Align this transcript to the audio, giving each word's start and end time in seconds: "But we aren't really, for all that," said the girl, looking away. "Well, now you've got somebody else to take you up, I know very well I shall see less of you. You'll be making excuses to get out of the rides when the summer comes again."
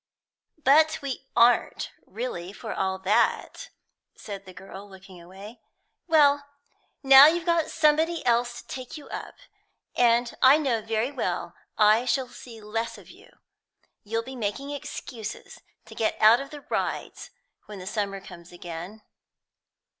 "But 0.57 0.99
we 1.03 1.27
aren't 1.35 1.91
really, 2.07 2.51
for 2.53 2.73
all 2.73 2.97
that," 2.97 3.69
said 4.17 4.45
the 4.45 4.51
girl, 4.53 4.89
looking 4.89 5.21
away. 5.21 5.61
"Well, 6.07 6.43
now 7.03 7.27
you've 7.27 7.45
got 7.45 7.69
somebody 7.69 8.25
else 8.25 8.63
to 8.63 8.67
take 8.67 8.97
you 8.97 9.09
up, 9.09 9.35
I 9.95 10.57
know 10.57 10.81
very 10.81 11.11
well 11.11 11.53
I 11.77 12.05
shall 12.05 12.29
see 12.29 12.59
less 12.59 12.97
of 12.97 13.11
you. 13.11 13.29
You'll 14.03 14.23
be 14.23 14.35
making 14.35 14.71
excuses 14.71 15.61
to 15.85 15.93
get 15.93 16.19
out 16.19 16.39
of 16.39 16.49
the 16.49 16.61
rides 16.61 17.29
when 17.67 17.77
the 17.77 17.85
summer 17.85 18.19
comes 18.19 18.51
again." 18.51 19.03